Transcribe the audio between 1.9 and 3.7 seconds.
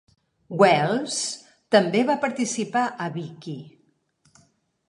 va participar a Vicki!